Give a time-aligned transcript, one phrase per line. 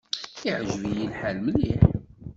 [0.47, 1.83] Iεǧeb-iyi lḥal mliḥ.